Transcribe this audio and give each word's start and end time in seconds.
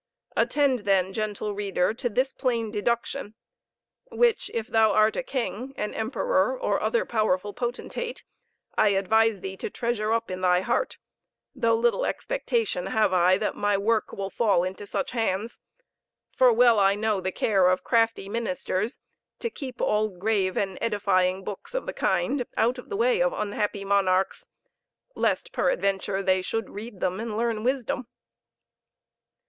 Attend 0.35 0.79
then, 0.79 1.13
gentle 1.13 1.53
reader, 1.53 1.93
to 1.93 2.09
this 2.09 2.33
plain 2.33 2.71
deduction, 2.71 3.35
which, 4.05 4.49
if 4.51 4.65
thou 4.65 4.91
art 4.91 5.15
a 5.15 5.21
king, 5.21 5.75
an 5.77 5.93
emperor, 5.93 6.59
or 6.59 6.81
other 6.81 7.05
powerful 7.05 7.53
potentate, 7.53 8.23
I 8.75 8.89
advise 8.97 9.41
thee 9.41 9.55
to 9.57 9.69
treasure 9.69 10.11
up 10.11 10.31
in 10.31 10.41
thy 10.41 10.61
heart, 10.61 10.97
though 11.53 11.75
little 11.75 12.03
expectation 12.03 12.87
have 12.87 13.13
I 13.13 13.37
that 13.37 13.53
my 13.53 13.77
work 13.77 14.11
will 14.11 14.31
fall 14.31 14.63
into 14.63 14.87
such 14.87 15.11
hands; 15.11 15.59
for 16.35 16.51
well 16.51 16.79
I 16.79 16.95
know 16.95 17.21
the 17.21 17.31
care 17.31 17.67
of 17.67 17.83
crafty 17.83 18.27
ministers, 18.27 18.97
to 19.37 19.51
keep 19.51 19.79
all 19.81 20.07
grave 20.07 20.57
and 20.57 20.79
edifying 20.81 21.43
books 21.43 21.75
of 21.75 21.85
the 21.85 21.93
kind 21.93 22.43
out 22.57 22.79
of 22.79 22.89
the 22.89 22.97
way 22.97 23.21
of 23.21 23.33
unhappy 23.33 23.85
monarchs, 23.85 24.47
lest 25.15 25.51
peradventure 25.51 26.23
they 26.23 26.41
should 26.41 26.71
read 26.71 27.01
them 27.01 27.19
and 27.19 27.37
learn 27.37 27.63
wisdom. 27.63 28.07